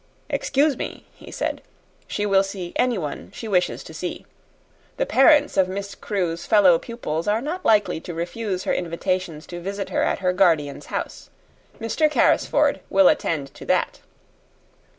"Excuse 0.31 0.75
me," 0.77 1.05
he 1.13 1.29
said; 1.31 1.61
"she 2.07 2.25
will 2.25 2.41
see 2.41 2.73
anyone 2.75 3.29
she 3.35 3.47
wishes 3.47 3.83
to 3.83 3.93
see. 3.93 4.25
The 4.97 5.05
parents 5.05 5.57
of 5.57 5.67
Miss 5.69 5.93
Crewe's 5.93 6.43
fellow 6.47 6.79
pupils 6.79 7.27
are 7.27 7.39
not 7.39 7.63
likely 7.63 7.99
to 8.01 8.13
refuse 8.15 8.63
her 8.63 8.73
invitations 8.73 9.45
to 9.45 9.61
visit 9.61 9.89
her 9.89 10.01
at 10.01 10.17
her 10.17 10.33
guardian's 10.33 10.87
house. 10.87 11.29
Mr. 11.79 12.09
Carrisford 12.09 12.79
will 12.89 13.09
attend 13.09 13.53
to 13.53 13.63
that." 13.65 13.99